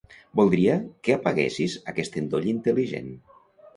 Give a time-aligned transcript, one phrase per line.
[0.39, 0.77] Voldria
[1.07, 3.13] que apaguessis aquest endoll intel·ligent.